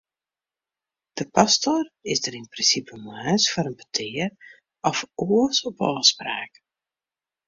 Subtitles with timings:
[1.17, 4.31] De pastor is der yn prinsipe moarns foar in petear,
[4.89, 6.53] of oars op ôfspraak.